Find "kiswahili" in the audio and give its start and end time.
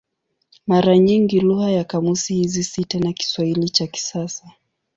3.13-3.69